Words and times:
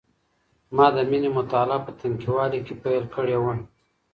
ما 0.75 0.87
د 0.95 0.97
مینې 1.09 1.29
مطالعه 1.37 1.79
په 1.85 1.91
تنکیواله 1.99 2.59
کي 2.65 2.73
پیل 2.83 3.03
کړې 3.15 3.37
وه. 3.43 3.53